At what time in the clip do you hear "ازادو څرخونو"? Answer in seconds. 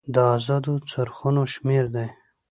0.35-1.41